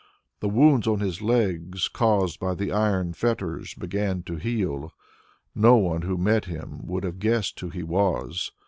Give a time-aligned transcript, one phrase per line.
[0.39, 4.91] The wounds on his legs caused by the iron fetters began to heal;
[5.53, 8.51] no one who met him would have guessed who he was.